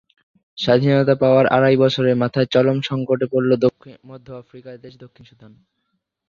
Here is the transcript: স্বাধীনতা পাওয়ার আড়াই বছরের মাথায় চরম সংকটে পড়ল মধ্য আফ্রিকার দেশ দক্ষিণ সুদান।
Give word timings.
স্বাধীনতা 0.57 1.15
পাওয়ার 1.15 1.45
আড়াই 1.47 1.75
বছরের 1.77 2.15
মাথায় 2.15 2.47
চরম 2.53 2.77
সংকটে 2.81 3.25
পড়ল 3.31 3.51
মধ্য 4.03 4.27
আফ্রিকার 4.33 4.75
দেশ 4.77 4.93
দক্ষিণ 4.97 5.23
সুদান। 5.25 5.51